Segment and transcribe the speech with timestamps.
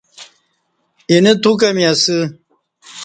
[1.09, 2.17] اینہ تو کہ می اسہ